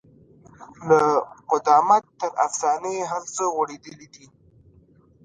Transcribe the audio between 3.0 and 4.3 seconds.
هر څه غوړېدلي دي.